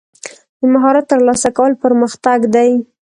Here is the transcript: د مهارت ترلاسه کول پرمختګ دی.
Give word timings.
د 0.59 0.61
مهارت 0.73 1.05
ترلاسه 1.11 1.49
کول 1.57 1.71
پرمختګ 1.83 2.39
دی. 2.55 2.71